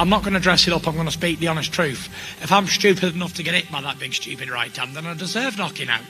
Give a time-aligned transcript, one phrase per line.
[0.00, 0.88] I'm not going to dress it up.
[0.88, 2.08] I'm going to speak the honest truth.
[2.40, 5.12] If I'm stupid enough to get hit by that big stupid right hand, then I
[5.12, 6.00] deserve knocking out.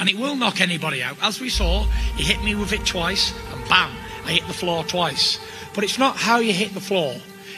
[0.00, 1.18] And it will knock anybody out.
[1.20, 1.84] As we saw,
[2.16, 3.94] he hit me with it twice, and bam,
[4.24, 5.38] I hit the floor twice.
[5.74, 7.16] But it's not how you hit the floor,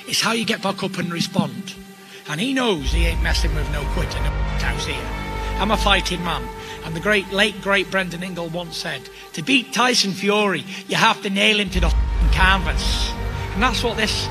[0.08, 1.76] it's how you get back up and respond.
[2.28, 5.08] And he knows he ain't messing with no quitting house here.
[5.60, 6.48] I'm a fighting man.
[6.84, 11.22] And the great, late, great Brendan Ingle once said, to beat Tyson Fury, you have
[11.22, 11.94] to nail him to the
[12.32, 13.12] canvas.
[13.54, 14.28] And that's what this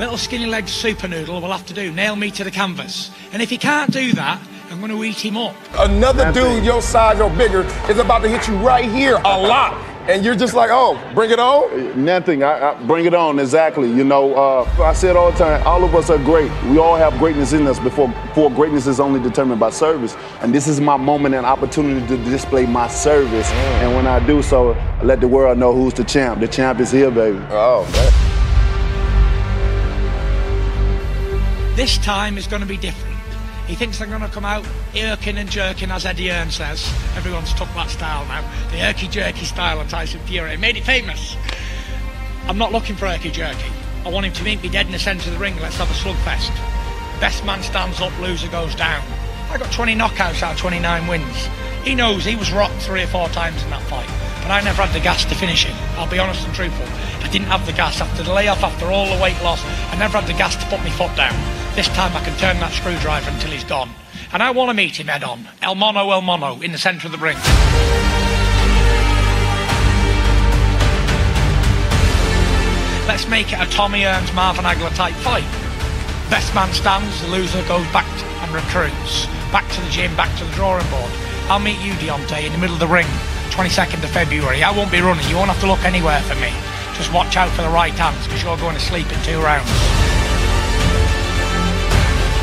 [0.00, 3.10] little skinny legged super noodle will have to do nail me to the canvas.
[3.32, 5.54] And if he can't do that, I'm going to eat him up.
[5.74, 9.74] Another dude your size or bigger is about to hit you right here a lot.
[10.08, 12.02] And you're just like, oh, bring it on?
[12.02, 12.42] Nothing.
[12.42, 13.88] I, I bring it on, exactly.
[13.88, 16.50] You know, uh, I it all the time, all of us are great.
[16.64, 20.16] We all have greatness in us before, before greatness is only determined by service.
[20.40, 23.50] And this is my moment and opportunity to display my service.
[23.50, 23.82] Mm.
[23.82, 26.40] And when I do so, I let the world know who's the champ.
[26.40, 27.38] The champ is here, baby.
[27.50, 28.29] Oh, man.
[31.80, 33.16] This time is going to be different.
[33.66, 36.86] He thinks I'm going to come out irking and jerking, as Eddie Hearn says.
[37.16, 38.42] Everyone's took that style now.
[38.70, 40.58] The irky jerky style of Tyson Fury.
[40.58, 41.38] Made it famous.
[42.44, 43.72] I'm not looking for irky jerky.
[44.04, 45.58] I want him to meet me dead in the centre of the ring.
[45.58, 46.50] Let's have a slugfest.
[47.18, 49.02] Best man stands up, loser goes down.
[49.48, 51.48] I got 20 knockouts out of 29 wins.
[51.82, 54.06] He knows he was rocked three or four times in that fight,
[54.42, 55.76] but I never had the gas to finish him.
[55.96, 56.84] I'll be honest and truthful.
[57.24, 59.64] I didn't have the gas after the layoff, after all the weight loss.
[59.90, 61.59] I never had the gas to put my foot down.
[61.80, 63.88] This time I can turn that screwdriver until he's gone.
[64.34, 65.48] And I want to meet him head on.
[65.62, 67.38] El Mono, El Mono, in the centre of the ring.
[73.08, 75.48] Let's make it a Tommy Hearns, Marvin Hagler type fight.
[76.28, 78.04] Best man stands, the loser goes back
[78.44, 79.24] and recruits.
[79.48, 81.10] Back to the gym, back to the drawing board.
[81.48, 83.08] I'll meet you, Deontay, in the middle of the ring,
[83.56, 84.62] 22nd of February.
[84.62, 85.26] I won't be running.
[85.30, 86.52] You won't have to look anywhere for me.
[86.92, 89.99] Just watch out for the right hands, because you're going to sleep in two rounds.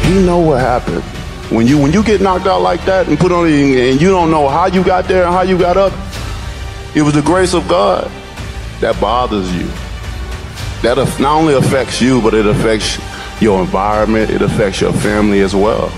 [0.08, 1.04] He know what happened.
[1.52, 4.32] When you when you get knocked out like that and put on and you don't
[4.32, 5.92] know how you got there and how you got up,
[6.96, 8.10] it was the grace of God
[8.80, 9.68] that bothers you.
[10.82, 13.00] That not only affects you, but it affects
[13.42, 14.30] your environment.
[14.30, 15.92] It affects your family as well,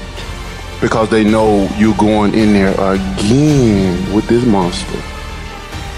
[0.82, 5.00] because they know you're going in there again with this monster,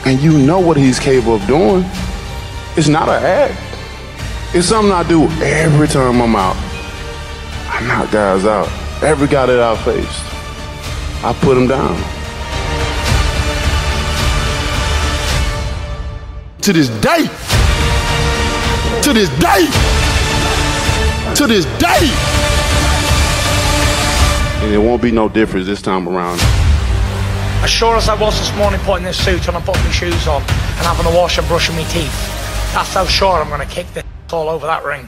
[0.06, 1.86] and you know what he's capable of doing.
[2.76, 3.60] It's not an act.
[4.54, 6.71] It's something I do every time I'm out.
[7.74, 8.68] I knock guys out.
[9.02, 10.24] Every guy that I faced,
[11.24, 11.96] I put him down.
[16.62, 17.24] To this day,
[19.02, 19.66] to this day,
[21.34, 22.12] to this day.
[24.62, 26.40] And it won't be no difference this time around.
[27.64, 30.28] As sure as I was this morning putting this suit on and putting my shoes
[30.28, 32.14] on and having a wash and brushing my teeth,
[32.74, 35.08] that's how sure I'm going to kick this all over that ring.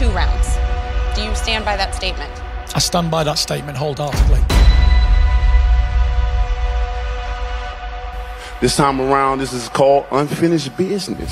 [0.00, 0.56] Two rounds.
[1.14, 2.32] Do you stand by that statement?
[2.74, 4.40] I stand by that statement wholeheartedly.
[8.62, 11.30] This time around, this is called unfinished business.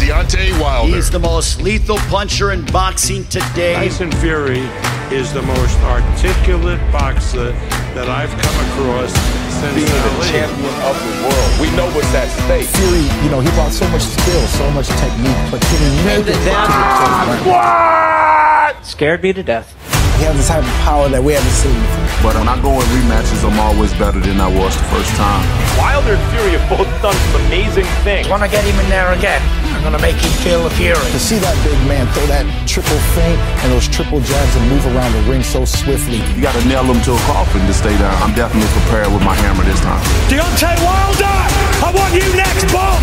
[0.00, 0.96] Deontay Wilder.
[0.96, 3.74] He's the most lethal puncher in boxing today.
[3.74, 4.68] Tyson Fury
[5.14, 7.52] is the most articulate boxer
[7.94, 9.14] that I've come across
[9.62, 11.50] since being the champion of the world.
[11.62, 12.66] We know what's at stake.
[12.66, 16.26] Fury, you know, he brought so much skill, so much technique, but can he make
[16.26, 18.84] it What?
[18.84, 19.93] Scared me to death.
[20.18, 22.30] He has the type of power that we haven't seen before.
[22.30, 25.42] But when I go in rematches, I'm always better than I was the first time.
[25.74, 28.30] Wilder and Fury have both done some amazing things.
[28.30, 29.42] When I get him in there again,
[29.74, 30.96] I'm going to make him feel the fury.
[30.96, 33.36] To see that big man throw that triple feint
[33.66, 36.22] and those triple jabs and move around the ring so swiftly.
[36.38, 38.14] You got to nail him to a coffin to stay down.
[38.22, 40.00] I'm definitely prepared with my hammer this time.
[40.30, 41.36] Deontay Wilder,
[41.82, 43.02] I want you next, bomb!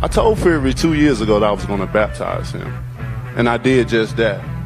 [0.00, 2.70] I told Fury two years ago that I was going to baptize him.
[3.36, 4.57] And I did just that.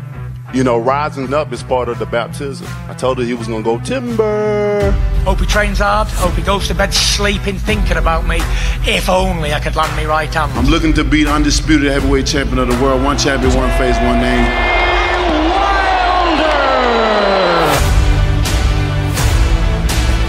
[0.53, 2.67] You know, rising up is part of the baptism.
[2.87, 4.91] I told her he was going to go timber.
[5.25, 6.09] Hope he trains hard.
[6.09, 8.37] Hope he goes to bed sleeping, thinking about me.
[8.85, 10.53] If only I could land me right hand.
[10.53, 13.03] I'm looking to be undisputed heavyweight champion of the world.
[13.03, 14.44] One champion, one face, one name.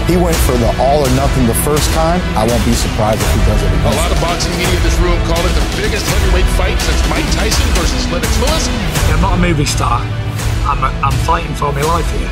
[0.08, 2.20] He went for the all or nothing the first time.
[2.36, 3.92] I won't be surprised if he does it again.
[3.92, 7.00] A lot of boxing media in this room call it the biggest heavyweight fight since
[7.08, 8.68] Mike Tyson versus Lennox Lewis.
[9.12, 10.04] I'm not a movie star.
[10.64, 12.28] I'm, I'm fighting for my life here.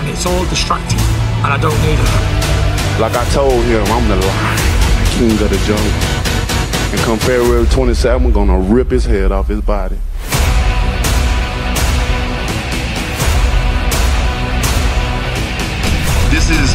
[0.00, 1.00] And it's all distracting,
[1.40, 3.00] and I don't need it.
[3.00, 4.58] Like I told him, I'm the lion,
[5.16, 6.14] king of the jungle.
[6.92, 9.96] And come February 27th, I'm gonna rip his head off his body.
[16.28, 16.68] This is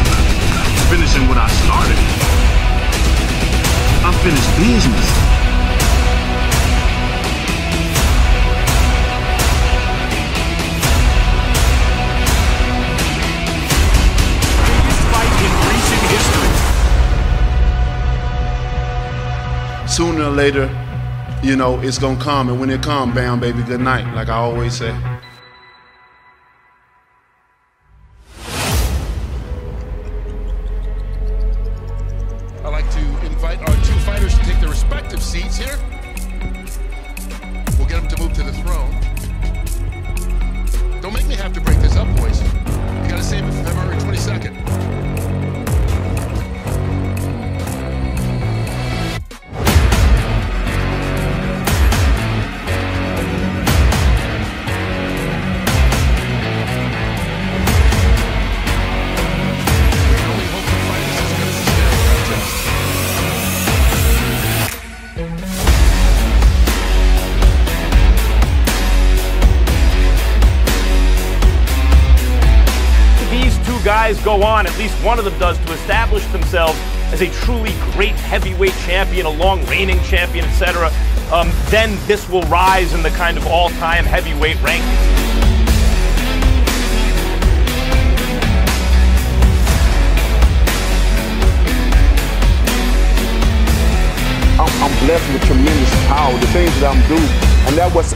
[0.90, 1.98] finishing what I started.
[4.02, 5.39] I finished business.
[20.00, 20.64] Sooner or later,
[21.42, 24.36] you know, it's gonna come, and when it come, bam, baby, good night, like I
[24.36, 24.92] always say.
[32.64, 35.76] I'd like to invite our two fighters to take their respective seats here.
[37.76, 38.92] We'll get them to move to the throne.
[41.02, 42.40] Don't make me have to break this up, boys.
[42.42, 45.19] You gotta save it for February 22nd.
[73.90, 76.78] Guys go on, at least one of them does, to establish themselves
[77.12, 80.92] as a truly great heavyweight champion, a long reigning champion, etc.
[81.32, 84.86] Um, then this will rise in the kind of all-time heavyweight rankings.
[94.56, 98.14] I'm, I'm blessed with tremendous power, the things that I'm doing, and that was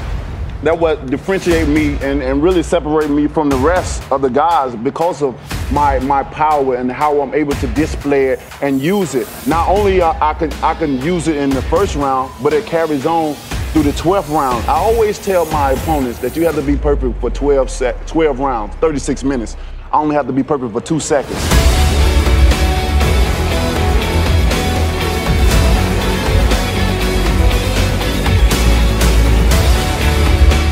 [0.63, 4.75] that what differentiate me and, and really separate me from the rest of the guys
[4.77, 5.35] because of
[5.75, 9.29] my my power and how I'm able to display it and use it.
[9.47, 12.65] Not only uh, I can I can use it in the first round, but it
[12.65, 13.35] carries on
[13.73, 14.65] through the 12th round.
[14.67, 18.39] I always tell my opponents that you have to be perfect for 12 sec- 12
[18.39, 19.57] rounds, 36 minutes.
[19.93, 21.37] I only have to be perfect for two seconds.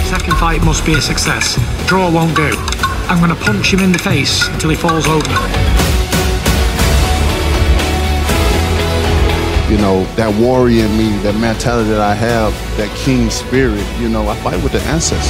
[0.09, 1.59] Second fight must be a success.
[1.89, 2.72] Draw won't do.
[3.13, 5.29] I'm going to punch him in the face until he falls over.
[9.71, 14.09] You know, that warrior in me, that mentality that I have, that king spirit, you
[14.09, 15.29] know, I fight with the ancestors.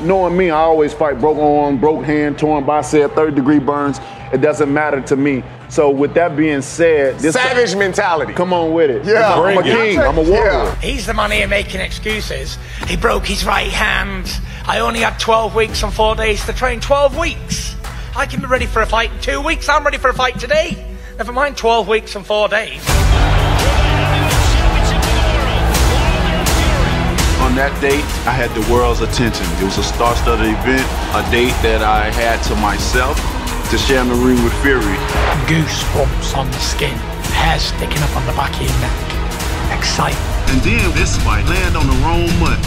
[0.00, 3.98] Knowing me, I always fight broke arm, broke hand, torn bicep, third degree burns.
[4.32, 5.42] It doesn't matter to me.
[5.68, 8.32] So with that being said, this Savage mentality.
[8.32, 9.04] Come on with it.
[9.04, 9.76] Yeah, I'm a bring it.
[9.76, 9.98] king.
[10.00, 10.50] I'm a warrior.
[10.52, 10.74] Yeah.
[10.76, 12.58] He's the man here making excuses.
[12.86, 14.30] He broke his right hand.
[14.66, 16.80] I only had 12 weeks and four days to train.
[16.80, 17.76] 12 weeks.
[18.16, 19.68] I can be ready for a fight in two weeks.
[19.68, 20.96] I'm ready for a fight today.
[21.18, 22.80] Never mind 12 weeks and four days.
[27.42, 29.44] On that date, I had the world's attention.
[29.60, 33.18] It was a star-studded event, a date that I had to myself
[33.70, 34.82] to share in the ring with Fury.
[35.46, 36.96] Goosebumps on the skin.
[37.32, 39.78] Hair sticking up on the back of your neck.
[39.78, 40.20] Excitement.
[40.50, 42.62] And then this fight land on the wrong month.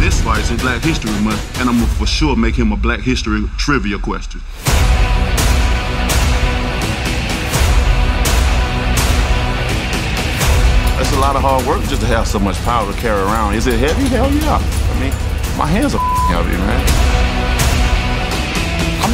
[0.00, 3.00] This fight's in Black History Month, and I'm gonna for sure make him a Black
[3.00, 4.40] History trivia question.
[10.96, 13.54] That's a lot of hard work just to have so much power to carry around.
[13.54, 14.08] Is it heavy?
[14.08, 14.56] Hell yeah.
[14.56, 15.12] I mean,
[15.58, 15.98] my hands are
[16.28, 17.05] heavy, man.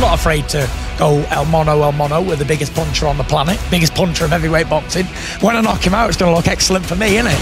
[0.03, 0.69] Not afraid to
[0.99, 4.33] go El Mono El Mono with the biggest puncher on the planet, biggest puncher of
[4.33, 5.07] heavyweight boxing.
[5.41, 7.39] When I knock him out, it's going to look excellent for me, isn't it?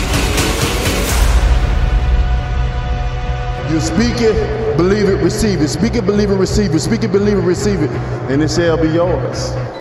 [3.73, 5.69] You speak it, believe it, receive it.
[5.69, 6.81] Speak it, believe it, receive it.
[6.81, 7.91] Speak it, believe it, receive it.
[8.31, 9.80] And it shall be yours.